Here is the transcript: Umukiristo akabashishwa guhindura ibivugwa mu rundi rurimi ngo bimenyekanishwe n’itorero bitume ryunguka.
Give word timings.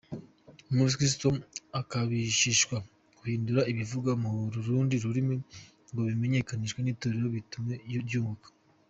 Umukiristo 0.71 1.27
akabashishwa 1.79 2.77
guhindura 3.17 3.61
ibivugwa 3.71 4.11
mu 4.23 4.31
rundi 4.67 4.95
rurimi 5.03 5.35
ngo 5.89 6.01
bimenyekanishwe 6.09 6.79
n’itorero 6.81 7.27
bitume 7.37 7.75
ryunguka. 8.05 8.47